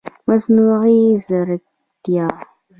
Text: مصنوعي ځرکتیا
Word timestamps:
مصنوعي 0.27 0.99
ځرکتیا 1.27 2.27